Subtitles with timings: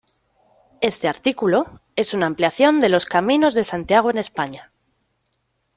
[0.81, 4.71] Este artículo es una ampliación de los Caminos de Santiago en España.